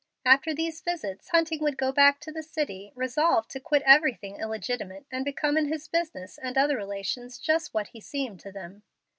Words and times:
After 0.25 0.51
these 0.55 0.81
visits 0.81 1.29
Hunting 1.29 1.59
would 1.61 1.77
go 1.77 1.91
back 1.91 2.19
to 2.21 2.31
the 2.31 2.41
city, 2.41 2.91
resolved 2.95 3.51
to 3.51 3.59
quit 3.59 3.83
everything 3.85 4.37
illegitimate 4.37 5.05
and 5.11 5.23
become 5.23 5.57
in 5.57 5.67
his 5.67 5.87
business 5.87 6.39
and 6.39 6.57
other 6.57 6.75
relations 6.75 7.37
just 7.37 7.75
what 7.75 7.89
he 7.89 8.01
seemed 8.01 8.39
to 8.39 8.51
them. 8.51 8.81